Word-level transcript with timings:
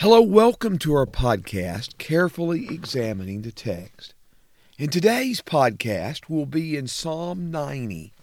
Hello, 0.00 0.22
welcome 0.22 0.78
to 0.78 0.94
our 0.94 1.04
podcast, 1.04 1.98
Carefully 1.98 2.66
Examining 2.70 3.42
the 3.42 3.52
Text. 3.52 4.14
In 4.78 4.88
today's 4.88 5.42
podcast, 5.42 6.22
we'll 6.26 6.46
be 6.46 6.74
in 6.74 6.86
Psalm 6.86 7.50
90. 7.50 8.14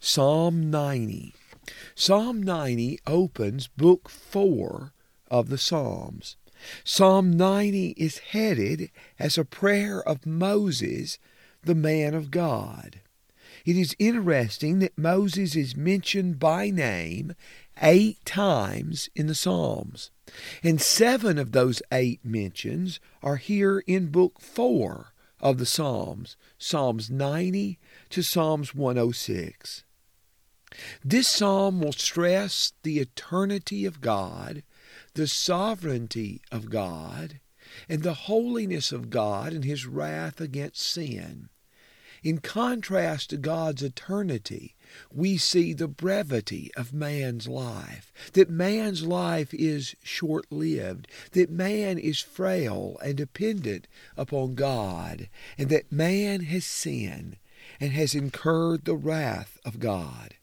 Psalm 0.00 0.70
90. 0.70 1.34
Psalm 1.94 2.42
90 2.42 3.00
opens 3.06 3.68
Book 3.68 4.08
4 4.08 4.94
of 5.30 5.50
the 5.50 5.58
Psalms. 5.58 6.36
Psalm 6.84 7.36
90 7.36 7.90
is 7.98 8.16
headed 8.30 8.90
as 9.18 9.36
a 9.36 9.44
prayer 9.44 10.02
of 10.02 10.24
Moses, 10.24 11.18
the 11.62 11.74
man 11.74 12.14
of 12.14 12.30
God. 12.30 13.00
It 13.66 13.76
is 13.76 13.94
interesting 13.98 14.78
that 14.78 14.96
Moses 14.96 15.54
is 15.54 15.76
mentioned 15.76 16.38
by 16.38 16.70
name 16.70 17.34
eight 17.82 18.24
times 18.24 19.08
in 19.14 19.26
the 19.26 19.34
Psalms, 19.34 20.10
and 20.62 20.80
seven 20.80 21.38
of 21.38 21.52
those 21.52 21.82
eight 21.92 22.24
mentions 22.24 23.00
are 23.22 23.36
here 23.36 23.80
in 23.86 24.08
Book 24.08 24.40
4 24.40 25.12
of 25.40 25.58
the 25.58 25.66
Psalms, 25.66 26.36
Psalms 26.58 27.10
90 27.10 27.78
to 28.10 28.22
Psalms 28.22 28.74
106. 28.74 29.84
This 31.04 31.28
psalm 31.28 31.80
will 31.80 31.92
stress 31.92 32.72
the 32.82 32.98
eternity 32.98 33.84
of 33.84 34.00
God, 34.00 34.62
the 35.14 35.26
sovereignty 35.26 36.42
of 36.50 36.70
God, 36.70 37.40
and 37.88 38.02
the 38.02 38.14
holiness 38.14 38.92
of 38.92 39.10
God 39.10 39.52
and 39.52 39.64
his 39.64 39.86
wrath 39.86 40.40
against 40.40 40.82
sin. 40.82 41.48
In 42.22 42.38
contrast 42.38 43.30
to 43.30 43.36
God's 43.36 43.82
eternity, 43.82 44.74
we 45.12 45.36
see 45.36 45.72
the 45.72 45.88
brevity 45.88 46.70
of 46.76 46.92
man's 46.92 47.48
life, 47.48 48.12
that 48.32 48.50
man's 48.50 49.04
life 49.04 49.52
is 49.54 49.94
short 50.02 50.50
lived, 50.50 51.08
that 51.32 51.50
man 51.50 51.98
is 51.98 52.20
frail 52.20 52.96
and 53.02 53.16
dependent 53.16 53.86
upon 54.16 54.54
God, 54.54 55.28
and 55.58 55.68
that 55.70 55.92
man 55.92 56.40
has 56.40 56.64
sinned 56.64 57.36
and 57.80 57.92
has 57.92 58.14
incurred 58.14 58.84
the 58.84 58.96
wrath 58.96 59.58
of 59.64 59.80
God. 59.80 60.34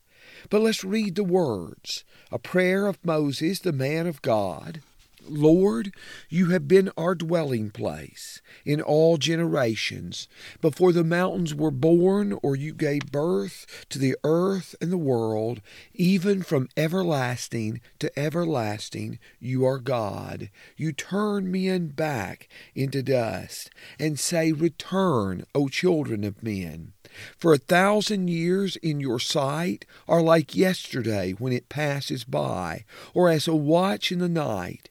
But 0.50 0.62
let's 0.62 0.84
read 0.84 1.16
the 1.16 1.24
words 1.24 2.04
a 2.32 2.40
prayer 2.40 2.88
of 2.88 3.04
Moses, 3.06 3.60
the 3.60 3.72
man 3.72 4.08
of 4.08 4.22
God. 4.22 4.82
Lord, 5.28 5.94
you 6.30 6.48
have 6.48 6.68
been 6.68 6.92
our 6.98 7.16
dwelling 7.16 7.70
place 7.70 8.42
in 8.66 8.82
all 8.82 9.18
generations. 9.18 10.28
Before 10.62 10.92
the 10.92 11.04
mountains 11.04 11.56
were 11.56 11.72
born, 11.72 12.38
or 12.42 12.56
you 12.56 12.74
gave 12.74 13.12
birth 13.12 13.86
to 13.90 14.00
the 14.00 14.16
earth 14.24 14.76
and 14.82 14.92
the 14.92 14.98
world, 14.98 15.62
even 15.94 16.44
from 16.44 16.70
everlasting 16.76 17.82
to 18.00 18.20
everlasting, 18.20 19.20
you 19.40 19.66
are 19.66 19.80
God. 19.80 20.50
You 20.78 20.92
turn 20.92 21.52
men 21.52 21.88
back 21.88 22.48
into 22.76 23.04
dust 23.04 23.70
and 24.00 24.20
say, 24.20 24.52
Return, 24.52 25.46
O 25.56 25.68
children 25.68 26.24
of 26.24 26.44
men. 26.44 26.94
For 27.38 27.54
a 27.54 27.60
thousand 27.60 28.30
years 28.30 28.76
in 28.78 29.00
your 29.00 29.20
sight 29.20 29.86
are 30.08 30.22
like 30.22 30.56
yesterday 30.56 31.32
when 31.34 31.54
it 31.54 31.70
passes 31.70 32.24
by, 32.24 32.86
or 33.14 33.30
as 33.30 33.48
a 33.48 33.56
watch 33.56 34.12
in 34.12 34.20
the 34.20 34.30
night. 34.30 34.90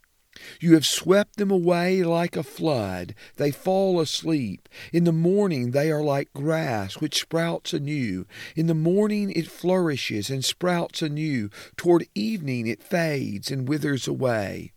You 0.60 0.74
have 0.74 0.86
swept 0.86 1.36
them 1.36 1.50
away 1.50 2.02
like 2.02 2.36
a 2.36 2.42
flood. 2.42 3.14
They 3.36 3.50
fall 3.50 4.00
asleep. 4.00 4.68
In 4.92 5.04
the 5.04 5.12
morning 5.12 5.70
they 5.70 5.90
are 5.90 6.02
like 6.02 6.32
grass 6.32 6.94
which 6.94 7.20
sprouts 7.20 7.72
anew. 7.72 8.26
In 8.56 8.66
the 8.66 8.74
morning 8.74 9.30
it 9.30 9.48
flourishes 9.48 10.30
and 10.30 10.44
sprouts 10.44 11.02
anew. 11.02 11.50
Toward 11.76 12.08
evening 12.14 12.66
it 12.66 12.82
fades 12.82 13.50
and 13.50 13.68
withers 13.68 14.08
away. 14.08 14.72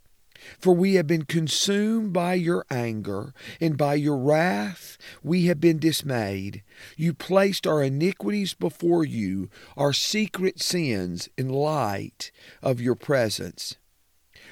For 0.59 0.73
we 0.75 0.95
have 0.95 1.07
been 1.07 1.25
consumed 1.25 2.13
by 2.13 2.35
your 2.35 2.65
anger, 2.69 3.33
and 3.59 3.77
by 3.77 3.95
your 3.95 4.17
wrath 4.17 4.97
we 5.23 5.45
have 5.45 5.59
been 5.59 5.79
dismayed. 5.79 6.61
You 6.95 7.13
placed 7.13 7.65
our 7.65 7.81
iniquities 7.81 8.53
before 8.53 9.03
you, 9.03 9.49
our 9.75 9.93
secret 9.93 10.61
sins 10.61 11.29
in 11.37 11.49
light 11.49 12.31
of 12.61 12.81
your 12.81 12.95
presence. 12.95 13.77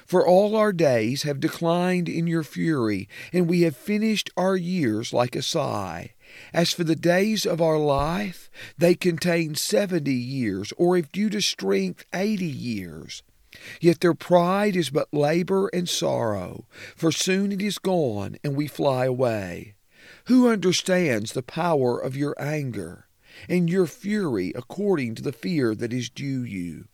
For 0.06 0.26
all 0.26 0.54
our 0.54 0.72
days 0.72 1.22
have 1.22 1.40
declined 1.40 2.08
in 2.08 2.26
your 2.26 2.42
fury, 2.42 3.08
and 3.32 3.48
we 3.48 3.62
have 3.62 3.76
finished 3.76 4.30
our 4.36 4.56
years 4.56 5.12
like 5.12 5.34
a 5.34 5.42
sigh. 5.42 6.14
As 6.52 6.72
for 6.72 6.84
the 6.84 6.96
days 6.96 7.46
of 7.46 7.60
our 7.60 7.78
life, 7.78 8.50
they 8.76 8.94
contain 8.94 9.54
seventy 9.54 10.14
years, 10.14 10.72
or 10.76 10.96
if 10.96 11.10
due 11.10 11.30
to 11.30 11.40
strength, 11.40 12.04
eighty 12.12 12.44
years. 12.44 13.22
Yet 13.80 14.00
their 14.00 14.14
pride 14.14 14.76
is 14.76 14.90
but 14.90 15.14
labor 15.14 15.68
and 15.68 15.88
sorrow, 15.88 16.66
for 16.96 17.12
soon 17.12 17.52
it 17.52 17.62
is 17.62 17.78
gone, 17.78 18.36
and 18.42 18.56
we 18.56 18.66
fly 18.66 19.04
away. 19.06 19.76
Who 20.26 20.48
understands 20.48 21.32
the 21.32 21.42
power 21.42 21.98
of 21.98 22.16
your 22.16 22.34
anger, 22.38 23.06
and 23.48 23.70
your 23.70 23.86
fury 23.86 24.52
according 24.54 25.14
to 25.16 25.22
the 25.22 25.32
fear 25.32 25.74
that 25.74 25.92
is 25.92 26.10
due 26.10 26.42
you? 26.42 26.88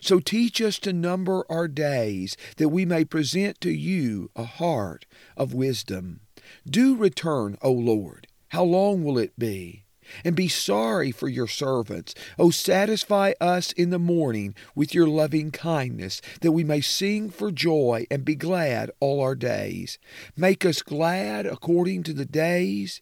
So 0.00 0.20
teach 0.20 0.60
us 0.60 0.78
to 0.80 0.92
number 0.92 1.44
our 1.50 1.68
days, 1.68 2.36
that 2.56 2.68
we 2.68 2.84
may 2.84 3.04
present 3.04 3.60
to 3.62 3.70
you 3.70 4.30
a 4.36 4.44
heart 4.44 5.06
of 5.36 5.54
wisdom. 5.54 6.20
Do 6.68 6.96
return, 6.96 7.56
O 7.62 7.72
Lord. 7.72 8.26
How 8.48 8.64
long 8.64 9.04
will 9.04 9.18
it 9.18 9.38
be? 9.38 9.84
And 10.24 10.34
be 10.34 10.48
sorry 10.48 11.12
for 11.12 11.28
your 11.28 11.46
servants. 11.46 12.14
O 12.38 12.50
satisfy 12.50 13.32
us 13.40 13.70
in 13.72 13.90
the 13.90 13.98
morning 13.98 14.54
with 14.74 14.94
your 14.94 15.06
loving 15.06 15.52
kindness, 15.52 16.20
that 16.40 16.52
we 16.52 16.64
may 16.64 16.80
sing 16.80 17.30
for 17.30 17.52
joy 17.52 18.06
and 18.10 18.24
be 18.24 18.34
glad 18.34 18.90
all 18.98 19.20
our 19.20 19.36
days. 19.36 19.98
Make 20.36 20.64
us 20.64 20.82
glad 20.82 21.46
according 21.46 22.02
to 22.04 22.12
the 22.12 22.24
days 22.24 23.00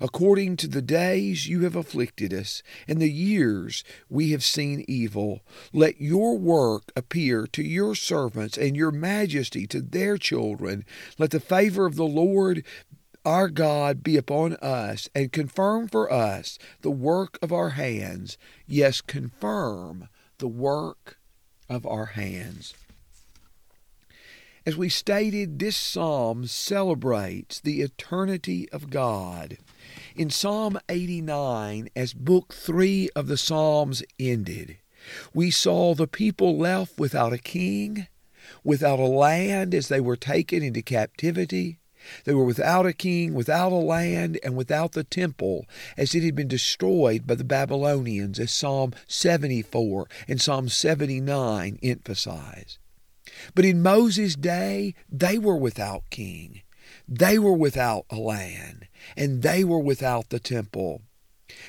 According 0.00 0.56
to 0.58 0.68
the 0.68 0.82
days 0.82 1.48
you 1.48 1.60
have 1.60 1.76
afflicted 1.76 2.32
us, 2.32 2.62
and 2.86 3.00
the 3.00 3.10
years 3.10 3.84
we 4.08 4.32
have 4.32 4.44
seen 4.44 4.84
evil, 4.88 5.40
let 5.72 6.00
your 6.00 6.38
work 6.38 6.92
appear 6.96 7.46
to 7.48 7.62
your 7.62 7.94
servants, 7.94 8.56
and 8.56 8.76
your 8.76 8.90
majesty 8.90 9.66
to 9.66 9.80
their 9.80 10.16
children. 10.16 10.84
Let 11.18 11.30
the 11.30 11.40
favor 11.40 11.86
of 11.86 11.96
the 11.96 12.04
Lord 12.04 12.64
our 13.24 13.48
God 13.48 14.02
be 14.02 14.16
upon 14.16 14.54
us, 14.56 15.08
and 15.14 15.32
confirm 15.32 15.88
for 15.88 16.10
us 16.10 16.58
the 16.80 16.90
work 16.90 17.38
of 17.42 17.52
our 17.52 17.70
hands. 17.70 18.38
Yes, 18.66 19.00
confirm 19.00 20.08
the 20.38 20.48
work 20.48 21.18
of 21.68 21.84
our 21.86 22.06
hands. 22.06 22.74
As 24.66 24.76
we 24.76 24.88
stated, 24.88 25.58
this 25.58 25.76
psalm 25.76 26.46
celebrates 26.46 27.60
the 27.60 27.80
eternity 27.80 28.68
of 28.70 28.90
God. 28.90 29.56
In 30.16 30.30
Psalm 30.30 30.78
89, 30.88 31.88
as 31.94 32.12
Book 32.12 32.52
3 32.52 33.08
of 33.14 33.28
the 33.28 33.36
Psalms 33.36 34.02
ended, 34.18 34.78
we 35.32 35.50
saw 35.50 35.94
the 35.94 36.08
people 36.08 36.58
left 36.58 36.98
without 36.98 37.32
a 37.32 37.38
king, 37.38 38.08
without 38.64 38.98
a 38.98 39.04
land 39.04 39.74
as 39.74 39.88
they 39.88 40.00
were 40.00 40.16
taken 40.16 40.62
into 40.62 40.82
captivity. 40.82 41.78
They 42.24 42.34
were 42.34 42.44
without 42.44 42.84
a 42.84 42.92
king, 42.92 43.34
without 43.34 43.72
a 43.72 43.76
land, 43.76 44.38
and 44.42 44.56
without 44.56 44.92
the 44.92 45.04
temple, 45.04 45.66
as 45.96 46.14
it 46.14 46.22
had 46.24 46.34
been 46.34 46.48
destroyed 46.48 47.26
by 47.26 47.36
the 47.36 47.44
Babylonians, 47.44 48.38
as 48.38 48.52
Psalm 48.52 48.92
74 49.06 50.08
and 50.26 50.40
Psalm 50.40 50.68
79 50.68 51.78
emphasize. 51.82 52.78
But 53.54 53.64
in 53.64 53.82
Moses' 53.82 54.34
day, 54.34 54.94
they 55.10 55.38
were 55.38 55.56
without 55.56 56.10
king. 56.10 56.62
They 57.06 57.38
were 57.38 57.52
without 57.56 58.04
a 58.10 58.16
land, 58.16 58.88
and 59.16 59.42
they 59.42 59.64
were 59.64 59.78
without 59.78 60.30
the 60.30 60.40
temple. 60.40 61.02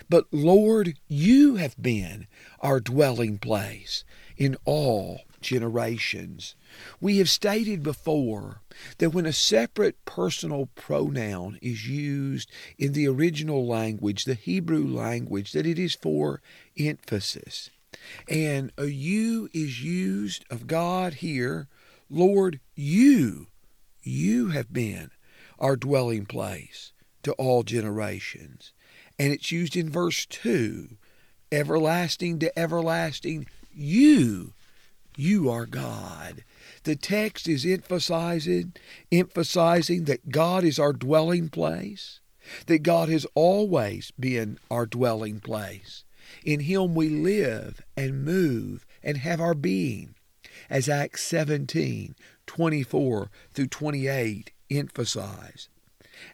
But 0.10 0.26
Lord, 0.32 0.96
you 1.08 1.56
have 1.56 1.82
been 1.82 2.28
our 2.60 2.80
dwelling 2.80 3.38
place 3.38 4.04
in 4.36 4.58
all 4.66 5.22
generations. 5.42 6.56
We 7.00 7.18
have 7.20 7.30
stated 7.30 7.82
before 7.84 8.62
that 8.98 9.12
when 9.12 9.26
a 9.26 9.34
separate 9.34 10.04
personal 10.06 10.68
pronoun 10.76 11.58
is 11.62 11.88
used 11.88 12.52
in 12.78 12.94
the 12.94 13.08
original 13.08 13.66
language, 13.66 14.26
the 14.26 14.34
Hebrew 14.34 14.86
language, 14.86 15.54
that 15.54 15.66
it 15.66 15.80
is 15.80 15.96
for 15.96 16.42
emphasis. 16.78 17.70
And 18.28 18.72
a 18.78 18.86
you 18.86 19.50
is 19.54 19.84
used 19.84 20.46
of 20.50 20.68
God 20.68 21.16
here. 21.16 21.68
Lord, 22.10 22.60
you, 22.76 23.48
you 24.04 24.50
have 24.50 24.72
been 24.72 25.12
our 25.60 25.76
dwelling 25.76 26.26
place 26.26 26.92
to 27.24 27.34
all 27.34 27.64
generations. 27.64 28.74
And 29.18 29.34
it's 29.34 29.52
used 29.52 29.76
in 29.76 29.90
verse 29.90 30.26
2 30.26 30.98
everlasting 31.52 32.40
to 32.40 32.60
everlasting, 32.60 33.48
you, 33.74 34.54
you 35.18 35.50
are 35.50 35.66
God. 35.66 36.44
The 36.84 36.96
text 36.96 37.48
is 37.48 37.66
emphasizing, 37.66 38.74
emphasizing 39.12 40.06
that 40.06 40.30
God 40.30 40.64
is 40.64 40.80
our 40.80 40.94
dwelling 40.94 41.50
place, 41.50 42.20
that 42.68 42.84
God 42.84 43.10
has 43.10 43.26
always 43.36 44.12
been 44.12 44.60
our 44.72 44.86
dwelling 44.86 45.40
place. 45.40 46.04
In 46.44 46.62
Him 46.62 46.96
we 46.96 47.10
live 47.10 47.82
and 47.96 48.24
move 48.24 48.86
and 49.04 49.18
have 49.18 49.42
our 49.42 49.54
being. 49.54 50.16
as 50.70 50.90
Acts 50.90 51.24
17 51.24 52.16
24 52.46 53.32
through 53.54 53.68
28 53.68 54.52
emphasize. 54.72 55.70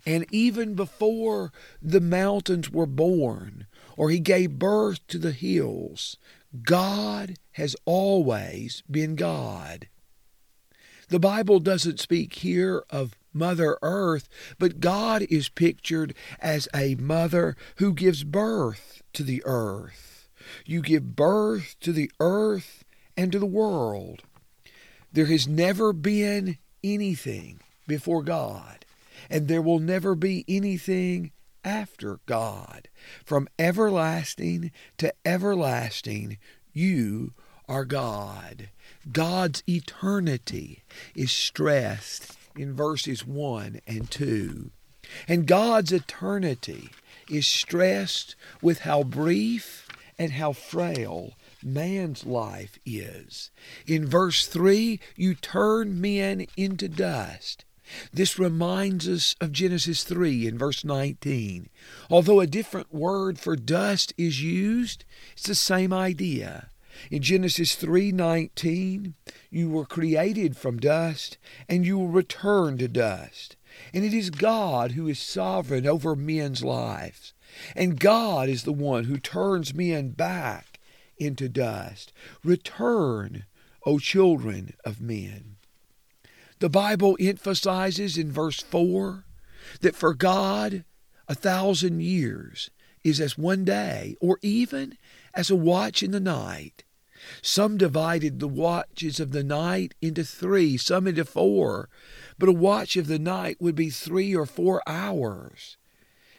And 0.05 0.25
even 0.31 0.73
before 0.73 1.51
the 1.81 2.01
mountains 2.01 2.71
were 2.71 2.87
born, 2.87 3.67
or 3.97 4.09
he 4.09 4.19
gave 4.19 4.57
birth 4.57 5.05
to 5.07 5.19
the 5.19 5.31
hills, 5.31 6.17
God 6.63 7.35
has 7.53 7.75
always 7.85 8.81
been 8.89 9.15
God. 9.15 9.87
The 11.09 11.19
Bible 11.19 11.59
doesn't 11.59 11.99
speak 11.99 12.35
here 12.35 12.83
of 12.89 13.15
Mother 13.35 13.77
Earth, 13.81 14.27
but 14.57 14.79
God 14.79 15.23
is 15.29 15.49
pictured 15.49 16.15
as 16.39 16.67
a 16.73 16.95
mother 16.95 17.55
who 17.77 17.93
gives 17.93 18.23
birth 18.23 19.03
to 19.13 19.23
the 19.23 19.43
earth. 19.45 20.29
You 20.65 20.81
give 20.81 21.15
birth 21.15 21.75
to 21.81 21.91
the 21.91 22.11
earth 22.19 22.83
and 23.17 23.31
to 23.31 23.39
the 23.39 23.45
world. 23.45 24.23
There 25.11 25.25
has 25.25 25.47
never 25.47 25.93
been 25.93 26.57
anything 26.83 27.59
before 27.87 28.23
God, 28.23 28.85
and 29.29 29.47
there 29.47 29.61
will 29.61 29.79
never 29.79 30.15
be 30.15 30.45
anything 30.47 31.31
after 31.63 32.19
God. 32.25 32.89
From 33.25 33.47
everlasting 33.57 34.71
to 34.97 35.13
everlasting, 35.25 36.37
you 36.73 37.33
are 37.67 37.85
God. 37.85 38.69
God's 39.11 39.63
eternity 39.67 40.83
is 41.15 41.31
stressed 41.31 42.37
in 42.57 42.75
verses 42.75 43.25
1 43.25 43.81
and 43.87 44.09
2. 44.09 44.71
And 45.27 45.45
God's 45.45 45.91
eternity 45.91 46.89
is 47.29 47.47
stressed 47.47 48.35
with 48.61 48.79
how 48.79 49.03
brief 49.03 49.87
and 50.17 50.33
how 50.33 50.53
frail 50.53 51.33
man's 51.63 52.25
life 52.25 52.79
is. 52.85 53.51
In 53.85 54.05
verse 54.07 54.47
3, 54.47 54.99
you 55.15 55.35
turn 55.35 55.99
men 55.99 56.45
into 56.55 56.87
dust. 56.87 57.65
This 58.11 58.39
reminds 58.39 59.07
us 59.07 59.35
of 59.39 59.51
Genesis 59.51 60.03
3 60.03 60.47
in 60.47 60.57
verse 60.57 60.83
19. 60.83 61.69
Although 62.09 62.39
a 62.39 62.47
different 62.47 62.93
word 62.93 63.37
for 63.37 63.55
dust 63.55 64.13
is 64.17 64.41
used, 64.41 65.05
it's 65.33 65.43
the 65.43 65.55
same 65.55 65.93
idea. 65.93 66.69
In 67.11 67.21
Genesis 67.21 67.75
3:19, 67.75 69.13
you 69.49 69.69
were 69.69 69.85
created 69.85 70.57
from 70.57 70.79
dust 70.79 71.37
and 71.67 71.85
you 71.85 71.97
will 71.97 72.07
return 72.07 72.77
to 72.77 72.87
dust. 72.87 73.55
And 73.93 74.05
it 74.05 74.13
is 74.13 74.29
God 74.29 74.93
who 74.93 75.07
is 75.07 75.19
sovereign 75.19 75.85
over 75.85 76.15
men's 76.15 76.63
lives. 76.63 77.33
And 77.75 77.99
God 77.99 78.49
is 78.49 78.63
the 78.63 78.73
one 78.73 79.05
who 79.05 79.17
turns 79.17 79.73
men 79.73 80.09
back 80.11 80.79
into 81.17 81.49
dust. 81.49 82.11
Return, 82.43 83.45
O 83.85 83.99
children 83.99 84.75
of 84.83 85.01
men. 85.01 85.57
The 86.59 86.69
Bible 86.69 87.17
emphasizes 87.19 88.17
in 88.17 88.31
verse 88.31 88.61
4 88.61 89.25
that 89.81 89.95
for 89.95 90.13
God 90.13 90.85
a 91.27 91.35
thousand 91.35 92.01
years 92.01 92.69
is 93.03 93.19
as 93.19 93.37
one 93.37 93.65
day, 93.65 94.15
or 94.19 94.39
even 94.41 94.97
as 95.33 95.51
a 95.51 95.55
watch 95.55 96.01
in 96.01 96.11
the 96.11 96.19
night. 96.19 96.84
Some 97.41 97.77
divided 97.77 98.39
the 98.39 98.47
watches 98.47 99.19
of 99.19 99.31
the 99.31 99.43
night 99.43 99.93
into 100.01 100.23
three, 100.23 100.77
some 100.77 101.07
into 101.07 101.25
four, 101.25 101.89
but 102.37 102.49
a 102.49 102.53
watch 102.53 102.97
of 102.97 103.07
the 103.07 103.19
night 103.19 103.61
would 103.61 103.75
be 103.75 103.89
three 103.89 104.35
or 104.35 104.45
four 104.45 104.81
hours. 104.87 105.77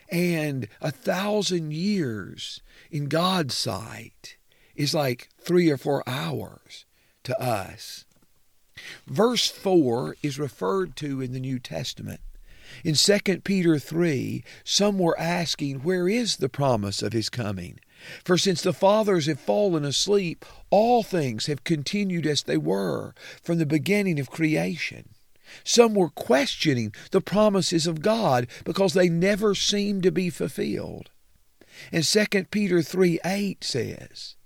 And 0.09 0.69
a 0.81 0.91
thousand 0.91 1.73
years 1.73 2.61
in 2.91 3.07
God's 3.07 3.57
sight 3.57 4.37
is 4.75 4.95
like 4.95 5.29
three 5.41 5.71
or 5.71 5.77
four 5.77 6.03
hours 6.07 6.85
to 7.25 7.41
us. 7.41 8.05
Verse 9.07 9.49
4 9.51 10.17
is 10.23 10.39
referred 10.39 10.97
to 10.97 11.21
in 11.21 11.33
the 11.33 11.41
New 11.41 11.59
Testament. 11.59 12.21
In 12.85 12.95
2 12.95 13.41
Peter 13.41 13.79
3, 13.79 14.45
some 14.65 14.99
were 14.99 15.19
asking, 15.19 15.83
Where 15.83 16.09
is 16.09 16.37
the 16.37 16.49
promise 16.49 17.03
of 17.03 17.13
his 17.13 17.31
coming? 17.31 17.81
For 18.25 18.39
since 18.39 18.63
the 18.63 18.73
fathers 18.73 19.27
have 19.27 19.41
fallen 19.41 19.85
asleep, 19.85 20.45
all 20.71 21.03
things 21.03 21.47
have 21.47 21.65
continued 21.65 22.27
as 22.27 22.43
they 22.43 22.57
were 22.57 23.15
from 23.43 23.59
the 23.59 23.67
beginning 23.67 24.21
of 24.21 24.31
creation. 24.31 25.11
Some 25.65 25.95
were 25.95 26.11
questioning 26.11 26.93
the 27.11 27.21
promises 27.21 27.87
of 27.87 28.03
God 28.03 28.47
because 28.65 28.95
they 28.95 29.09
never 29.09 29.55
seemed 29.55 30.03
to 30.03 30.13
be 30.13 30.31
fulfilled. 30.31 31.11
And 31.93 32.05
2 32.05 32.45
Peter 32.51 32.83
3 32.83 33.21
8 33.25 33.65
says 33.65 34.37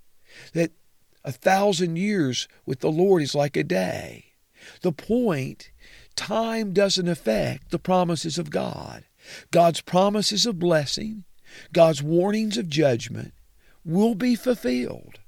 that 0.52 0.72
a 1.24 1.32
thousand 1.32 1.96
years 1.96 2.48
with 2.66 2.80
the 2.80 2.90
Lord 2.90 3.22
is 3.22 3.34
like 3.34 3.56
a 3.56 3.64
day. 3.64 4.32
The 4.82 4.92
point 4.92 5.70
time 6.16 6.72
doesn't 6.72 7.08
affect 7.08 7.70
the 7.70 7.78
promises 7.78 8.38
of 8.38 8.50
God. 8.50 9.04
God's 9.50 9.80
promises 9.80 10.46
of 10.46 10.58
blessing, 10.58 11.24
God's 11.72 12.02
warnings 12.02 12.56
of 12.56 12.68
judgment 12.68 13.32
will 13.84 14.14
be 14.14 14.34
fulfilled, 14.34 15.20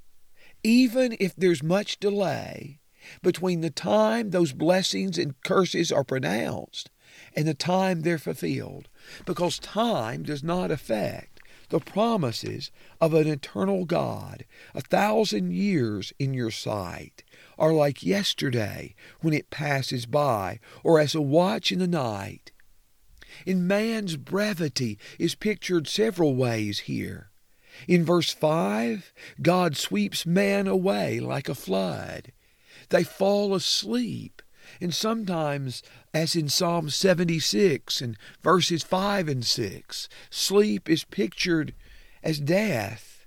even 0.62 1.16
if 1.18 1.34
there's 1.36 1.62
much 1.62 1.98
delay 1.98 2.78
between 3.22 3.60
the 3.60 3.70
time 3.70 4.30
those 4.30 4.52
blessings 4.52 5.18
and 5.18 5.40
curses 5.42 5.90
are 5.90 6.04
pronounced 6.04 6.90
and 7.34 7.48
the 7.48 7.54
time 7.54 8.02
they're 8.02 8.18
fulfilled, 8.18 8.88
because 9.24 9.58
time 9.58 10.22
does 10.22 10.42
not 10.42 10.70
affect 10.70 11.40
the 11.68 11.80
promises 11.80 12.70
of 13.00 13.14
an 13.14 13.26
eternal 13.26 13.84
God. 13.84 14.44
A 14.74 14.82
thousand 14.82 15.52
years 15.52 16.12
in 16.18 16.34
your 16.34 16.50
sight 16.50 17.24
are 17.58 17.72
like 17.72 18.02
yesterday 18.02 18.94
when 19.20 19.32
it 19.34 19.50
passes 19.50 20.06
by, 20.06 20.60
or 20.84 21.00
as 21.00 21.14
a 21.14 21.20
watch 21.20 21.72
in 21.72 21.78
the 21.78 21.88
night. 21.88 22.52
In 23.46 23.66
man's 23.66 24.16
brevity 24.16 24.98
is 25.18 25.34
pictured 25.34 25.88
several 25.88 26.36
ways 26.36 26.80
here. 26.80 27.31
In 27.88 28.04
verse 28.04 28.32
5, 28.32 29.12
God 29.40 29.76
sweeps 29.76 30.26
man 30.26 30.66
away 30.66 31.20
like 31.20 31.48
a 31.48 31.54
flood. 31.54 32.32
They 32.90 33.04
fall 33.04 33.54
asleep. 33.54 34.42
And 34.80 34.94
sometimes, 34.94 35.82
as 36.14 36.36
in 36.36 36.48
Psalm 36.48 36.88
76 36.90 38.00
and 38.00 38.16
verses 38.42 38.82
5 38.82 39.28
and 39.28 39.44
6, 39.44 40.08
sleep 40.30 40.88
is 40.88 41.04
pictured 41.04 41.74
as 42.22 42.38
death. 42.38 43.26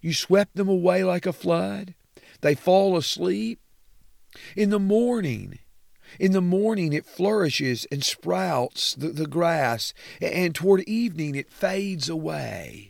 You 0.00 0.14
swept 0.14 0.56
them 0.56 0.68
away 0.68 1.04
like 1.04 1.26
a 1.26 1.32
flood. 1.32 1.94
They 2.40 2.54
fall 2.54 2.96
asleep. 2.96 3.60
In 4.56 4.70
the 4.70 4.78
morning, 4.78 5.58
in 6.18 6.32
the 6.32 6.40
morning 6.40 6.92
it 6.92 7.06
flourishes 7.06 7.86
and 7.90 8.04
sprouts 8.04 8.94
the, 8.94 9.08
the 9.08 9.26
grass, 9.26 9.92
and 10.20 10.54
toward 10.54 10.82
evening 10.82 11.34
it 11.34 11.50
fades 11.50 12.08
away. 12.08 12.87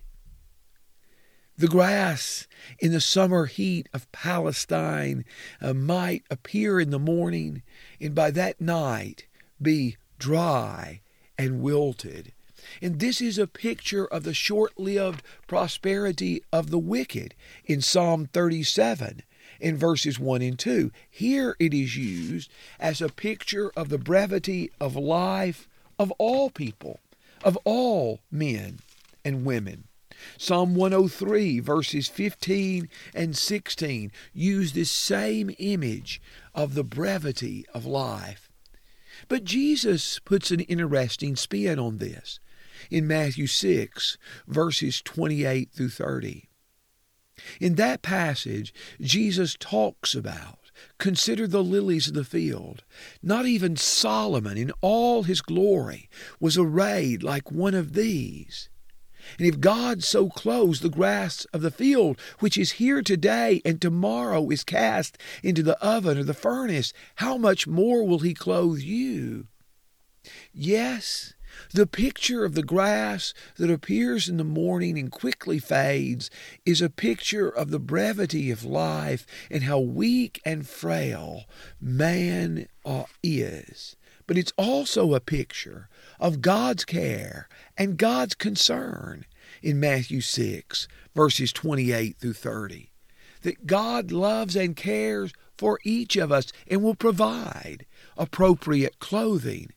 The 1.58 1.66
grass 1.66 2.46
in 2.78 2.92
the 2.92 3.00
summer 3.00 3.46
heat 3.46 3.88
of 3.92 4.10
Palestine 4.12 5.24
uh, 5.60 5.74
might 5.74 6.22
appear 6.30 6.78
in 6.78 6.90
the 6.90 7.00
morning 7.00 7.64
and 8.00 8.14
by 8.14 8.30
that 8.30 8.60
night 8.60 9.26
be 9.60 9.96
dry 10.20 11.00
and 11.36 11.60
wilted. 11.60 12.32
And 12.80 13.00
this 13.00 13.20
is 13.20 13.38
a 13.38 13.48
picture 13.48 14.06
of 14.06 14.22
the 14.22 14.34
short 14.34 14.78
lived 14.78 15.24
prosperity 15.48 16.44
of 16.52 16.70
the 16.70 16.78
wicked 16.78 17.34
in 17.64 17.80
Psalm 17.80 18.26
37 18.32 19.24
in 19.58 19.76
verses 19.76 20.16
1 20.16 20.42
and 20.42 20.56
2. 20.56 20.92
Here 21.10 21.56
it 21.58 21.74
is 21.74 21.96
used 21.96 22.52
as 22.78 23.02
a 23.02 23.08
picture 23.08 23.72
of 23.76 23.88
the 23.88 23.98
brevity 23.98 24.70
of 24.80 24.94
life 24.94 25.68
of 25.98 26.12
all 26.18 26.50
people, 26.50 27.00
of 27.42 27.58
all 27.64 28.20
men 28.30 28.78
and 29.24 29.44
women. 29.44 29.87
Psalm 30.36 30.74
103, 30.74 31.60
verses 31.60 32.08
15 32.08 32.88
and 33.14 33.36
16, 33.36 34.12
use 34.32 34.72
this 34.72 34.90
same 34.90 35.50
image 35.58 36.20
of 36.54 36.74
the 36.74 36.84
brevity 36.84 37.64
of 37.74 37.86
life. 37.86 38.50
But 39.28 39.44
Jesus 39.44 40.18
puts 40.20 40.50
an 40.50 40.60
interesting 40.60 41.36
spin 41.36 41.78
on 41.78 41.98
this 41.98 42.40
in 42.90 43.06
Matthew 43.06 43.46
6, 43.46 44.18
verses 44.46 45.02
28 45.02 45.70
through 45.72 45.88
30. 45.88 46.48
In 47.60 47.74
that 47.76 48.02
passage, 48.02 48.72
Jesus 49.00 49.56
talks 49.58 50.14
about 50.14 50.58
Consider 50.98 51.46
the 51.46 51.62
lilies 51.62 52.08
of 52.08 52.14
the 52.14 52.24
field. 52.24 52.84
Not 53.22 53.46
even 53.46 53.76
Solomon 53.76 54.56
in 54.56 54.72
all 54.80 55.24
his 55.24 55.40
glory 55.40 56.08
was 56.40 56.56
arrayed 56.56 57.22
like 57.22 57.50
one 57.50 57.74
of 57.74 57.94
these. 57.94 58.68
And 59.36 59.46
if 59.46 59.60
God 59.60 60.02
so 60.02 60.28
clothes 60.28 60.80
the 60.80 60.88
grass 60.88 61.44
of 61.52 61.60
the 61.60 61.70
field, 61.70 62.18
which 62.38 62.56
is 62.56 62.72
here 62.72 63.02
today 63.02 63.60
and 63.64 63.80
tomorrow 63.80 64.48
is 64.50 64.64
cast 64.64 65.18
into 65.42 65.62
the 65.62 65.78
oven 65.84 66.18
or 66.18 66.24
the 66.24 66.34
furnace, 66.34 66.92
how 67.16 67.36
much 67.36 67.66
more 67.66 68.04
will 68.04 68.20
He 68.20 68.34
clothe 68.34 68.80
you? 68.80 69.46
Yes, 70.52 71.34
The 71.72 71.86
picture 71.86 72.44
of 72.44 72.54
the 72.54 72.62
grass 72.62 73.34
that 73.56 73.70
appears 73.70 74.28
in 74.28 74.36
the 74.36 74.44
morning 74.44 74.98
and 74.98 75.10
quickly 75.10 75.58
fades 75.58 76.30
is 76.64 76.80
a 76.80 76.90
picture 76.90 77.48
of 77.48 77.70
the 77.70 77.78
brevity 77.78 78.50
of 78.50 78.64
life 78.64 79.26
and 79.50 79.64
how 79.64 79.78
weak 79.78 80.40
and 80.44 80.66
frail 80.66 81.44
man 81.80 82.68
uh, 82.84 83.04
is. 83.22 83.96
But 84.28 84.38
it's 84.38 84.52
also 84.56 85.14
a 85.14 85.20
picture 85.20 85.88
of 86.20 86.40
God's 86.40 86.84
care 86.84 87.48
and 87.76 87.96
God's 87.96 88.36
concern 88.36 89.24
in 89.60 89.80
Matthew 89.80 90.20
6, 90.20 90.86
verses 91.16 91.52
28 91.52 92.16
through 92.18 92.34
30. 92.34 92.92
That 93.42 93.66
God 93.66 94.12
loves 94.12 94.54
and 94.54 94.76
cares 94.76 95.32
for 95.56 95.80
each 95.82 96.14
of 96.14 96.30
us 96.30 96.52
and 96.68 96.84
will 96.84 96.94
provide 96.94 97.84
appropriate 98.16 99.00
clothing 99.00 99.72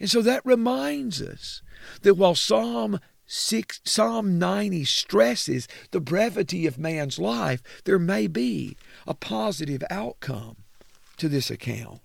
and 0.00 0.10
so 0.10 0.22
that 0.22 0.44
reminds 0.44 1.20
us 1.20 1.62
that 2.02 2.14
while 2.14 2.34
Psalm 2.34 3.00
6, 3.26 3.80
Psalm 3.84 4.38
90 4.38 4.84
stresses 4.84 5.68
the 5.90 6.00
brevity 6.00 6.66
of 6.66 6.78
man's 6.78 7.18
life, 7.18 7.62
there 7.84 7.98
may 7.98 8.26
be 8.26 8.76
a 9.06 9.14
positive 9.14 9.82
outcome 9.90 10.56
to 11.16 11.28
this 11.28 11.50
account. 11.50 12.03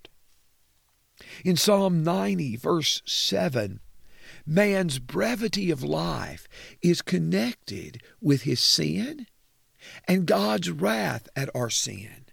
In 1.44 1.56
Psalm 1.56 2.04
90, 2.04 2.58
verse 2.58 3.02
7, 3.06 3.80
man's 4.46 5.00
brevity 5.00 5.72
of 5.72 5.84
life 5.84 6.48
is 6.82 7.02
connected 7.02 8.02
with 8.22 8.44
his 8.44 8.60
sin 8.60 9.28
and 10.08 10.26
God's 10.26 10.70
wrath 10.70 11.30
at 11.36 11.50
our 11.56 11.70
sin. 11.70 12.26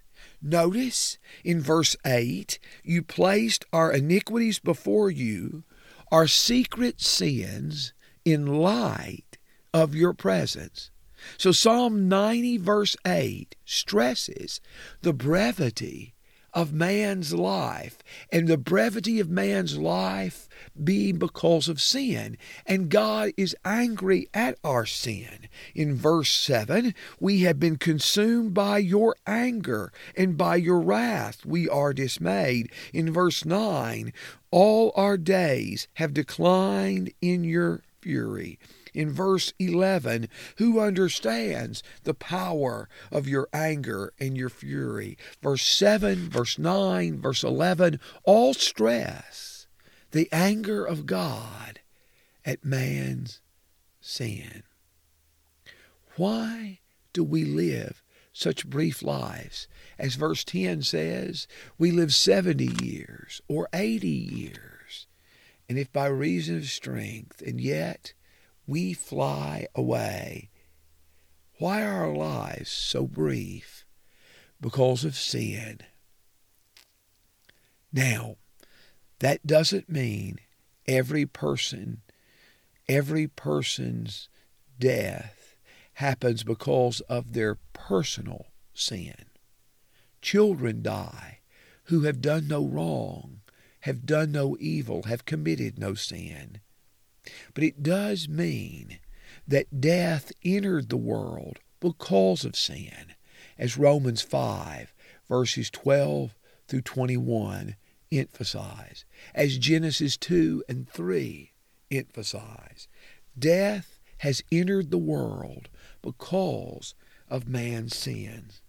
Notice 0.43 1.19
in 1.45 1.61
verse 1.61 1.97
8, 2.05 2.59
you 2.83 3.03
placed 3.03 3.65
our 3.73 3.93
iniquities 3.93 4.59
before 4.59 5.11
you, 5.11 5.65
our 6.11 6.27
secret 6.27 7.01
sins 7.01 7.93
in 8.25 8.47
light 8.47 9.39
of 9.73 9.95
your 9.95 10.13
presence. 10.13 10.91
So 11.39 11.53
Psalm 11.53 12.09
90, 12.09 12.59
verse 12.59 12.97
8, 13.07 13.57
stresses 13.65 14.61
the 15.03 15.13
brevity 15.13 16.16
of 16.57 16.73
man's 16.73 17.35
life, 17.35 17.99
and 18.33 18.49
the 18.49 18.57
brevity 18.57 19.21
of 19.21 19.29
man's 19.29 19.77
life 19.77 20.49
being 20.83 21.19
because 21.19 21.69
of 21.69 21.83
sin. 21.83 22.39
And 22.65 22.89
God 22.89 23.33
is 23.37 23.55
angry 23.63 24.29
at 24.33 24.59
our 24.65 24.87
sin. 24.87 25.49
In 25.75 25.95
verse 25.95 26.33
7, 26.33 26.95
we 27.21 27.43
have 27.43 27.61
been 27.61 27.77
consumed 27.77 28.55
by 28.55 28.79
your 28.79 29.17
anger, 29.27 29.93
and 30.17 30.39
by 30.39 30.57
your 30.57 30.81
wrath 30.81 31.45
we 31.45 31.69
are 31.69 31.93
dismayed. 31.93 32.73
In 32.95 33.13
verse 33.13 33.45
9, 33.45 34.15
all 34.51 34.93
our 34.97 35.19
days 35.19 35.89
have 35.95 36.15
declined 36.15 37.13
in 37.21 37.45
your 37.45 37.83
fury 38.01 38.59
in 38.97 39.11
verse 39.11 39.53
11 39.59 40.29
who 40.57 40.81
understands 40.81 41.83
the 42.05 42.15
power 42.15 42.89
of 43.13 43.29
your 43.29 43.49
anger 43.53 44.13
and 44.19 44.37
your 44.37 44.49
fury. 44.49 45.19
Verse 45.43 45.67
7, 45.67 46.31
verse 46.31 46.59
9, 46.59 47.21
verse 47.21 47.45
11 47.45 48.01
all 48.25 48.55
stress 48.55 49.67
the 50.13 50.29
anger 50.33 50.85
of 50.85 51.05
God 51.05 51.81
at 52.45 52.65
man's 52.65 53.41
sin. 54.01 54.63
Why 56.17 56.81
do 57.13 57.23
we 57.23 57.45
live 57.45 58.03
such 58.33 58.67
brief 58.67 59.03
lives? 59.03 59.69
As 59.99 60.15
verse 60.15 60.45
10 60.45 60.83
says, 60.83 61.47
we 61.77 61.91
live 61.91 62.15
70 62.15 62.83
years 62.83 63.43
or 63.49 63.69
80 63.73 64.09
years. 64.09 65.07
And 65.69 65.79
if 65.79 65.93
by 65.93 66.07
reason 66.07 66.57
of 66.57 66.67
strength, 66.67 67.43
and 67.43 67.61
yet 67.61 68.15
we 68.67 68.93
fly 68.93 69.67
away. 69.75 70.51
Why 71.59 71.83
are 71.83 72.05
our 72.05 72.15
lives 72.15 72.71
so 72.71 73.07
brief? 73.07 73.85
Because 74.61 75.05
of 75.05 75.17
sin. 75.17 75.81
Now, 77.93 78.37
that 79.21 79.47
doesn't 79.47 79.89
mean 79.89 80.39
every 80.87 81.25
person, 81.25 82.03
every 82.89 83.27
person's 83.27 84.29
death 84.79 85.57
happens 85.95 86.43
because 86.43 87.01
of 87.03 87.33
their 87.33 87.59
personal 87.73 88.47
sin. 88.75 89.27
Children 90.21 90.83
die 90.83 91.41
who 91.85 92.03
have 92.03 92.21
done 92.21 92.49
no 92.49 92.67
wrong, 92.67 93.41
have 93.81 94.05
done 94.05 94.33
no 94.33 94.57
evil, 94.61 95.05
have 95.05 95.25
committed 95.25 95.79
no 95.79 95.95
sin. 95.95 96.61
But 97.55 97.65
it 97.65 97.83
does 97.83 98.29
mean 98.29 98.99
that 99.47 99.81
death 99.81 100.33
entered 100.45 100.89
the 100.89 100.97
world 100.97 101.59
because 101.81 102.45
of 102.45 102.57
sin, 102.57 103.15
as 103.59 103.77
Romans 103.77 104.23
5, 104.23 104.93
verses 105.29 105.71
12 105.71 106.35
through 106.67 106.83
21 106.83 107.77
emphasize, 108.13 109.05
as 109.35 109.59
Genesis 109.59 110.17
2 110.17 110.65
and 110.69 110.89
3 110.89 111.53
emphasize. 111.91 112.89
Death 113.39 113.99
has 114.19 114.43
entered 114.51 114.91
the 114.91 114.99
world 114.99 115.69
because 116.03 116.95
of 117.29 117.49
man's 117.49 117.97
sins. 117.97 118.61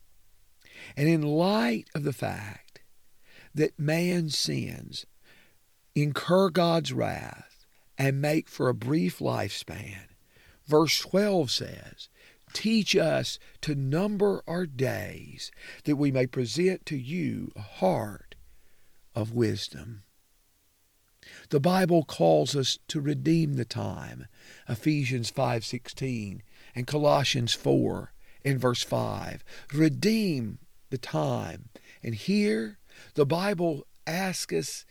And 0.96 1.08
in 1.08 1.22
light 1.22 1.88
of 1.96 2.04
the 2.04 2.14
fact 2.14 2.82
that 3.54 3.80
man's 3.80 4.38
sins 4.38 5.06
incur 5.96 6.50
God's 6.50 6.94
wrath, 6.94 7.57
and 7.98 8.22
make 8.22 8.50
for 8.50 8.70
a 8.70 8.74
brief 8.74 9.20
lifespan. 9.20 10.08
Verse 10.66 11.00
12 11.00 11.50
says, 11.50 12.10
Teach 12.54 12.96
us 12.96 13.39
to 13.62 13.75
number 13.75 14.42
our 14.48 14.66
days, 14.66 15.51
that 15.84 15.96
we 15.96 16.12
may 16.12 16.27
present 16.27 16.86
to 16.86 16.98
you 16.98 17.51
a 17.56 17.62
heart 17.62 18.36
of 19.16 19.34
wisdom. 19.34 20.04
The 21.50 21.60
Bible 21.60 22.04
calls 22.04 22.56
us 22.56 22.80
to 22.88 23.01
redeem 23.01 23.56
the 23.56 23.66
time. 23.66 24.27
Ephesians 24.70 25.30
5:16 25.32 26.42
and 26.74 26.88
Colossians 26.88 27.54
4 27.54 28.13
and 28.46 28.60
verse 28.60 28.84
5. 28.84 29.44
Redeem 29.74 30.60
the 30.89 30.98
time. 30.98 31.70
And 32.01 32.16
here 32.16 32.80
the 33.16 33.25
Bible 33.25 33.86
asks 34.06 34.54
us 34.54 34.86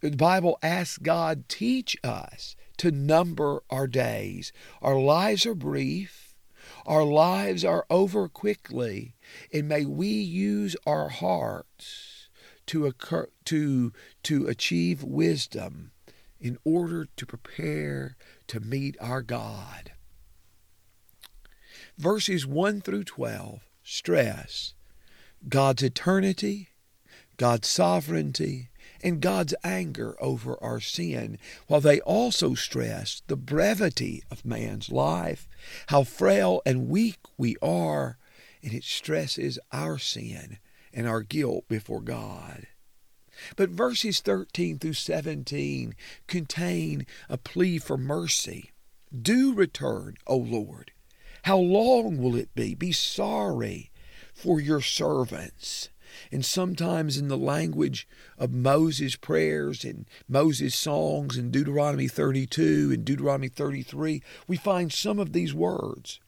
the 0.00 0.10
Bible 0.10 0.58
asks 0.62 0.98
God, 0.98 1.48
teach 1.48 1.96
us 2.04 2.56
to 2.78 2.90
number 2.90 3.62
our 3.70 3.86
days. 3.86 4.52
Our 4.80 4.98
lives 4.98 5.44
are 5.46 5.54
brief. 5.54 6.36
Our 6.86 7.04
lives 7.04 7.64
are 7.64 7.86
over 7.90 8.28
quickly. 8.28 9.14
And 9.52 9.68
may 9.68 9.84
we 9.84 10.08
use 10.08 10.76
our 10.86 11.08
hearts 11.08 12.28
to, 12.66 12.86
occur, 12.86 13.28
to, 13.46 13.92
to 14.24 14.46
achieve 14.46 15.02
wisdom 15.02 15.90
in 16.40 16.58
order 16.64 17.06
to 17.16 17.26
prepare 17.26 18.16
to 18.46 18.60
meet 18.60 18.96
our 19.00 19.22
God. 19.22 19.92
Verses 21.96 22.46
1 22.46 22.80
through 22.82 23.04
12 23.04 23.60
stress 23.82 24.74
God's 25.48 25.82
eternity, 25.82 26.68
God's 27.36 27.68
sovereignty, 27.68 28.70
and 29.02 29.20
God's 29.20 29.54
anger 29.62 30.16
over 30.20 30.62
our 30.62 30.80
sin, 30.80 31.38
while 31.66 31.80
they 31.80 32.00
also 32.00 32.54
stress 32.54 33.22
the 33.26 33.36
brevity 33.36 34.22
of 34.30 34.44
man's 34.44 34.90
life, 34.90 35.48
how 35.88 36.04
frail 36.04 36.62
and 36.66 36.88
weak 36.88 37.18
we 37.36 37.56
are, 37.62 38.18
and 38.62 38.72
it 38.72 38.84
stresses 38.84 39.58
our 39.72 39.98
sin 39.98 40.58
and 40.92 41.06
our 41.06 41.22
guilt 41.22 41.64
before 41.68 42.00
God. 42.00 42.66
But 43.56 43.70
verses 43.70 44.20
13 44.20 44.78
through 44.78 44.94
17 44.94 45.94
contain 46.26 47.06
a 47.28 47.38
plea 47.38 47.78
for 47.78 47.96
mercy. 47.96 48.72
Do 49.16 49.54
return, 49.54 50.16
O 50.26 50.36
Lord. 50.36 50.90
How 51.44 51.58
long 51.58 52.18
will 52.18 52.34
it 52.34 52.54
be? 52.54 52.74
Be 52.74 52.92
sorry 52.92 53.90
for 54.34 54.60
your 54.60 54.80
servants. 54.80 55.88
And 56.32 56.44
sometimes 56.44 57.16
in 57.16 57.28
the 57.28 57.38
language 57.38 58.08
of 58.36 58.52
Moses' 58.52 59.16
prayers 59.16 59.84
and 59.84 60.06
Moses' 60.28 60.74
songs 60.74 61.36
in 61.36 61.50
Deuteronomy 61.50 62.08
32 62.08 62.90
and 62.92 63.04
Deuteronomy 63.04 63.48
33, 63.48 64.22
we 64.46 64.56
find 64.56 64.92
some 64.92 65.18
of 65.18 65.32
these 65.32 65.54
words. 65.54 66.20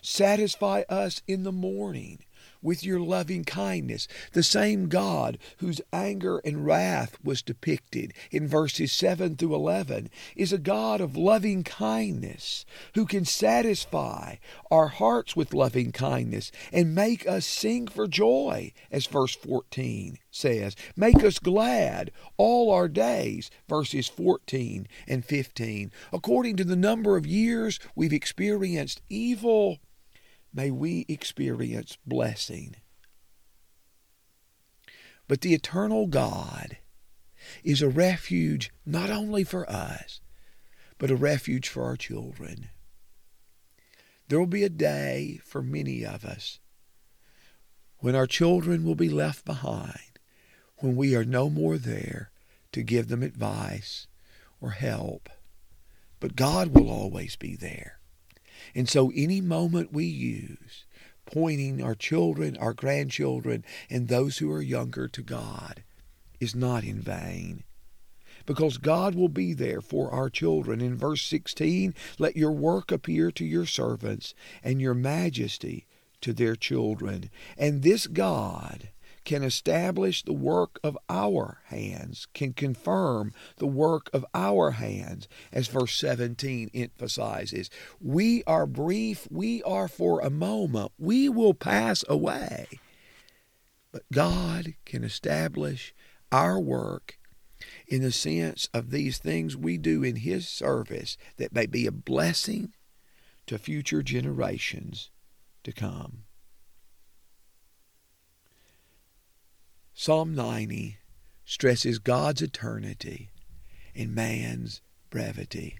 Satisfy 0.00 0.82
us 0.88 1.20
in 1.26 1.42
the 1.42 1.52
morning 1.52 2.20
with 2.62 2.82
your 2.82 3.00
loving 3.00 3.44
kindness. 3.44 4.08
The 4.32 4.42
same 4.42 4.88
God 4.88 5.38
whose 5.58 5.80
anger 5.92 6.38
and 6.38 6.64
wrath 6.64 7.18
was 7.22 7.42
depicted 7.42 8.12
in 8.30 8.48
verses 8.48 8.92
7 8.92 9.36
through 9.36 9.54
11 9.54 10.10
is 10.34 10.52
a 10.52 10.58
God 10.58 11.00
of 11.00 11.16
loving 11.16 11.62
kindness 11.62 12.64
who 12.94 13.06
can 13.06 13.24
satisfy 13.24 14.36
our 14.70 14.88
hearts 14.88 15.36
with 15.36 15.54
loving 15.54 15.92
kindness 15.92 16.50
and 16.72 16.94
make 16.94 17.28
us 17.28 17.46
sing 17.46 17.86
for 17.86 18.06
joy, 18.06 18.72
as 18.90 19.06
verse 19.06 19.34
14 19.34 20.18
says. 20.30 20.74
Make 20.96 21.22
us 21.22 21.38
glad 21.38 22.10
all 22.36 22.70
our 22.70 22.88
days, 22.88 23.50
verses 23.68 24.08
14 24.08 24.86
and 25.06 25.24
15. 25.24 25.92
According 26.12 26.56
to 26.56 26.64
the 26.64 26.76
number 26.76 27.16
of 27.16 27.26
years 27.26 27.78
we've 27.94 28.12
experienced 28.12 29.02
evil, 29.08 29.78
may 30.54 30.70
we 30.70 31.04
experience 31.08 31.98
blessing. 32.06 32.76
But 35.26 35.40
the 35.40 35.54
eternal 35.54 36.06
God 36.06 36.78
is 37.62 37.82
a 37.82 37.88
refuge 37.88 38.70
not 38.86 39.10
only 39.10 39.44
for 39.44 39.68
us, 39.68 40.20
but 40.98 41.10
a 41.10 41.16
refuge 41.16 41.68
for 41.68 41.84
our 41.84 41.96
children. 41.96 42.68
There 44.28 44.38
will 44.38 44.46
be 44.46 44.64
a 44.64 44.70
day 44.70 45.40
for 45.44 45.60
many 45.60 46.04
of 46.04 46.24
us 46.24 46.60
when 47.98 48.14
our 48.14 48.26
children 48.26 48.84
will 48.84 48.94
be 48.94 49.08
left 49.08 49.44
behind, 49.44 50.18
when 50.78 50.94
we 50.94 51.16
are 51.16 51.24
no 51.24 51.48
more 51.48 51.78
there 51.78 52.30
to 52.72 52.82
give 52.82 53.08
them 53.08 53.22
advice 53.22 54.06
or 54.60 54.70
help. 54.70 55.28
But 56.20 56.36
God 56.36 56.68
will 56.68 56.90
always 56.90 57.36
be 57.36 57.56
there. 57.56 57.98
And 58.74 58.88
so, 58.88 59.12
any 59.14 59.40
moment 59.40 59.92
we 59.92 60.04
use, 60.04 60.84
pointing 61.26 61.82
our 61.82 61.94
children, 61.94 62.56
our 62.56 62.74
grandchildren, 62.74 63.64
and 63.88 64.08
those 64.08 64.38
who 64.38 64.50
are 64.50 64.62
younger 64.62 65.08
to 65.08 65.22
God, 65.22 65.84
is 66.40 66.54
not 66.54 66.84
in 66.84 67.00
vain. 67.00 67.64
Because 68.46 68.76
God 68.76 69.14
will 69.14 69.28
be 69.28 69.54
there 69.54 69.80
for 69.80 70.10
our 70.10 70.28
children. 70.28 70.80
In 70.80 70.96
verse 70.96 71.22
16, 71.22 71.94
let 72.18 72.36
your 72.36 72.52
work 72.52 72.92
appear 72.92 73.30
to 73.30 73.44
your 73.44 73.64
servants, 73.64 74.34
and 74.62 74.80
your 74.80 74.94
majesty 74.94 75.86
to 76.20 76.32
their 76.32 76.56
children. 76.56 77.30
And 77.56 77.82
this 77.82 78.06
God 78.06 78.90
can 79.24 79.42
establish 79.42 80.22
the 80.22 80.32
work 80.32 80.78
of 80.82 80.98
our 81.08 81.62
hands, 81.66 82.26
can 82.34 82.52
confirm 82.52 83.32
the 83.56 83.66
work 83.66 84.10
of 84.12 84.24
our 84.34 84.72
hands, 84.72 85.28
as 85.52 85.68
verse 85.68 85.96
17 85.96 86.70
emphasizes. 86.74 87.70
We 88.00 88.44
are 88.44 88.66
brief, 88.66 89.26
we 89.30 89.62
are 89.62 89.88
for 89.88 90.20
a 90.20 90.30
moment, 90.30 90.92
we 90.98 91.28
will 91.28 91.54
pass 91.54 92.04
away. 92.08 92.66
But 93.92 94.02
God 94.12 94.74
can 94.84 95.04
establish 95.04 95.94
our 96.30 96.58
work 96.58 97.18
in 97.86 98.02
the 98.02 98.12
sense 98.12 98.68
of 98.74 98.90
these 98.90 99.18
things 99.18 99.56
we 99.56 99.78
do 99.78 100.02
in 100.02 100.16
His 100.16 100.48
service 100.48 101.16
that 101.36 101.54
may 101.54 101.66
be 101.66 101.86
a 101.86 101.92
blessing 101.92 102.74
to 103.46 103.58
future 103.58 104.02
generations 104.02 105.10
to 105.62 105.72
come. 105.72 106.24
Psalm 110.04 110.34
90 110.34 110.98
stresses 111.46 111.98
God's 111.98 112.42
eternity 112.42 113.30
and 113.94 114.14
man's 114.14 114.82
brevity. 115.08 115.78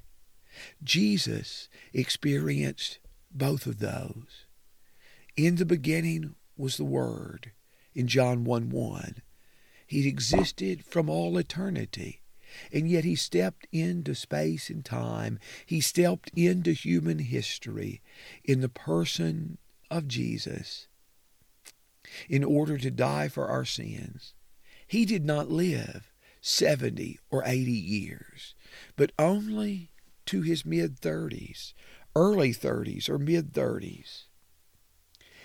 Jesus 0.83 1.69
experienced 1.93 3.01
both 3.31 3.67
of 3.67 3.81
those. 3.81 4.47
In 5.37 5.57
the 5.57 5.67
beginning 5.67 6.37
was 6.57 6.79
the 6.79 6.87
Word, 6.87 7.53
in 7.95 8.09
John 8.09 8.45
1 8.45 8.71
1. 8.71 9.17
He 9.87 10.09
existed 10.09 10.87
from 10.87 11.11
all 11.11 11.37
eternity, 11.37 12.23
and 12.73 12.89
yet 12.89 13.05
he 13.05 13.17
stepped 13.17 13.67
into 13.73 14.15
space 14.15 14.71
and 14.71 14.83
time. 14.83 15.39
He 15.67 15.83
stepped 15.83 16.31
into 16.35 16.73
human 16.73 17.19
history 17.19 18.01
in 18.43 18.63
the 18.63 18.71
person 18.71 19.59
of 19.91 20.09
Jesus 20.09 20.89
in 22.29 22.45
order 22.45 22.79
to 22.79 22.91
die 22.91 23.29
for 23.29 23.49
our 23.49 23.65
sins. 23.65 24.35
He 24.87 25.05
did 25.05 25.25
not 25.25 25.51
live 25.51 26.13
70 26.41 27.19
or 27.31 27.43
80 27.45 27.71
years, 27.71 28.55
but 28.97 29.13
only 29.19 29.91
to 30.27 30.43
his 30.43 30.65
mid 30.65 31.01
30s, 31.01 31.73
early 32.15 32.53
30s, 32.53 33.09
or 33.09 33.19
mid 33.19 33.53
30s. 33.53 34.25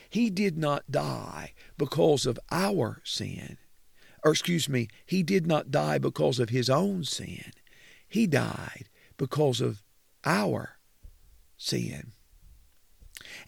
He 0.09 0.29
did 0.29 0.57
not 0.57 0.91
die 0.91 1.53
because 1.77 2.25
of 2.25 2.39
our 2.51 3.01
sin. 3.03 3.57
Or, 4.23 4.31
excuse 4.31 4.67
me, 4.67 4.87
he 5.05 5.23
did 5.23 5.47
not 5.47 5.71
die 5.71 5.97
because 5.97 6.39
of 6.39 6.49
his 6.49 6.69
own 6.69 7.03
sin. 7.03 7.51
He 8.07 8.27
died 8.27 8.89
because 9.17 9.61
of 9.61 9.83
our 10.25 10.79
sin. 11.57 12.13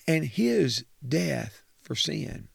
And 0.08 0.26
his 0.26 0.86
death 1.06 1.64
for 1.82 1.96
sin 1.96 2.48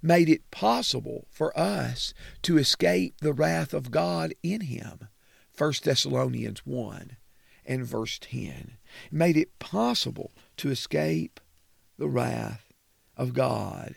made 0.00 0.28
it 0.28 0.50
possible 0.50 1.26
for 1.30 1.56
us 1.58 2.14
to 2.42 2.58
escape 2.58 3.16
the 3.20 3.32
wrath 3.32 3.74
of 3.74 3.90
God 3.90 4.34
in 4.42 4.62
him. 4.62 5.08
1 5.56 5.72
Thessalonians 5.84 6.60
1 6.64 7.16
and 7.64 7.86
verse 7.86 8.18
10 8.20 8.76
made 9.10 9.36
it 9.36 9.58
possible 9.58 10.32
to 10.56 10.70
escape 10.70 11.40
the 11.98 12.08
wrath 12.08 12.72
of 13.16 13.34
God. 13.34 13.94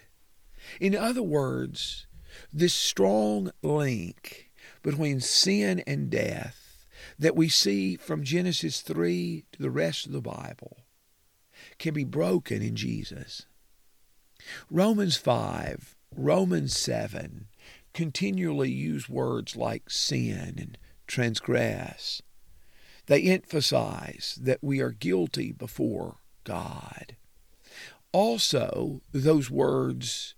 In 0.79 0.95
other 0.95 1.23
words, 1.23 2.07
this 2.51 2.73
strong 2.73 3.51
link 3.61 4.51
between 4.83 5.19
sin 5.19 5.83
and 5.87 6.09
death 6.09 6.87
that 7.17 7.35
we 7.35 7.49
see 7.49 7.95
from 7.95 8.23
Genesis 8.23 8.81
3 8.81 9.45
to 9.53 9.61
the 9.61 9.69
rest 9.69 10.05
of 10.05 10.11
the 10.11 10.21
Bible 10.21 10.77
can 11.77 11.93
be 11.93 12.03
broken 12.03 12.61
in 12.61 12.75
Jesus. 12.75 13.45
Romans 14.69 15.17
5, 15.17 15.95
Romans 16.15 16.77
7 16.77 17.47
continually 17.93 18.71
use 18.71 19.10
words 19.10 19.55
like 19.55 19.89
sin 19.89 20.55
and 20.58 20.77
transgress. 21.08 22.21
They 23.08 23.23
emphasize 23.23 24.38
that 24.41 24.63
we 24.63 24.81
are 24.81 24.91
guilty 24.91 25.51
before 25.51 26.17
God. 26.43 27.15
Also, 28.12 29.01
those 29.12 29.49
words 29.49 30.36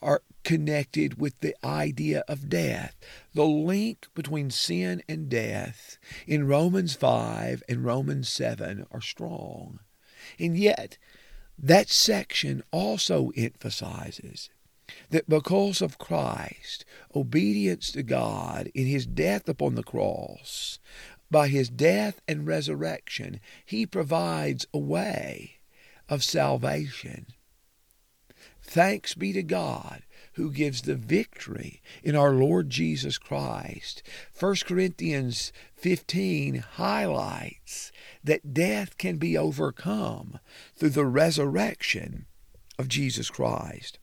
are 0.00 0.22
connected 0.44 1.20
with 1.20 1.38
the 1.40 1.54
idea 1.64 2.24
of 2.28 2.48
death. 2.48 2.96
The 3.34 3.44
link 3.44 4.06
between 4.14 4.50
sin 4.50 5.02
and 5.08 5.28
death 5.28 5.98
in 6.26 6.46
Romans 6.46 6.94
5 6.94 7.62
and 7.68 7.84
Romans 7.84 8.28
7 8.28 8.86
are 8.90 9.00
strong. 9.00 9.80
And 10.38 10.56
yet, 10.56 10.98
that 11.58 11.88
section 11.88 12.62
also 12.70 13.30
emphasizes 13.36 14.48
that 15.10 15.28
because 15.28 15.82
of 15.82 15.98
Christ, 15.98 16.84
obedience 17.14 17.90
to 17.92 18.02
God 18.02 18.70
in 18.74 18.86
his 18.86 19.06
death 19.06 19.48
upon 19.48 19.74
the 19.74 19.82
cross, 19.82 20.78
by 21.30 21.48
his 21.48 21.68
death 21.68 22.20
and 22.26 22.46
resurrection, 22.46 23.40
he 23.66 23.84
provides 23.86 24.66
a 24.72 24.78
way 24.78 25.58
of 26.08 26.24
salvation. 26.24 27.26
Thanks 28.62 29.14
be 29.14 29.32
to 29.32 29.42
God 29.42 30.02
who 30.34 30.52
gives 30.52 30.82
the 30.82 30.94
victory 30.94 31.82
in 32.02 32.14
our 32.14 32.32
Lord 32.32 32.70
Jesus 32.70 33.18
Christ. 33.18 34.02
1 34.38 34.56
Corinthians 34.66 35.52
15 35.74 36.64
highlights 36.74 37.92
that 38.28 38.52
death 38.52 38.98
can 38.98 39.16
be 39.16 39.38
overcome 39.38 40.38
through 40.76 40.90
the 40.90 41.06
resurrection 41.06 42.26
of 42.78 42.86
Jesus 42.86 43.30
Christ. 43.30 43.98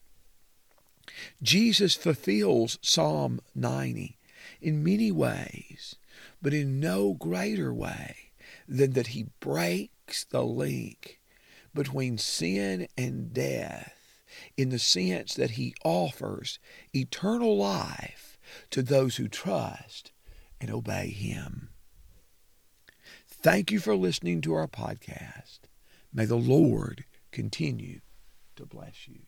Jesus 1.44 1.94
fulfills 1.94 2.80
Psalm 2.82 3.40
90 3.54 4.18
in 4.60 4.84
many 4.84 5.12
ways, 5.12 5.96
but 6.42 6.56
in 6.56 6.80
no 6.80 7.14
greater 7.14 7.72
way 7.72 8.32
than 8.68 8.94
that 8.94 9.08
he 9.08 9.28
breaks 9.40 10.24
the 10.24 10.44
link 10.44 11.22
between 11.76 12.18
sin 12.18 12.88
and 12.98 13.32
death 13.32 13.94
in 14.58 14.70
the 14.70 14.80
sense 14.80 15.36
that 15.36 15.52
he 15.52 15.76
offers 15.84 16.58
eternal 16.96 17.56
life 17.56 18.40
to 18.72 18.82
those 18.82 19.18
who 19.18 19.28
trust 19.28 20.12
and 20.60 20.72
obey 20.72 21.10
him. 21.10 21.70
Thank 23.46 23.72
you 23.72 23.78
for 23.78 23.96
listening 23.96 24.42
to 24.42 24.56
our 24.56 24.66
podcast. 24.66 25.60
May 26.12 26.26
the 26.26 26.36
Lord 26.36 27.06
continue 27.32 28.00
to 28.56 28.66
bless 28.66 29.08
you. 29.08 29.20